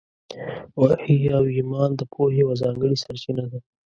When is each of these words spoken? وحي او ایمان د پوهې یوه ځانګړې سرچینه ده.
وحي 0.81 1.19
او 1.37 1.43
ایمان 1.55 1.89
د 1.95 2.01
پوهې 2.13 2.39
یوه 2.41 2.53
ځانګړې 2.61 2.97
سرچینه 3.03 3.43
ده. 3.51 3.59